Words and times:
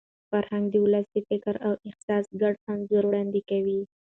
فرهنګ 0.29 0.65
د 0.71 0.75
ولس 0.85 1.07
د 1.11 1.17
فکر 1.29 1.55
او 1.67 1.73
احساس 1.87 2.25
ګډ 2.41 2.55
انځور 2.71 3.03
وړاندې 3.07 3.41
کوي. 3.49 3.81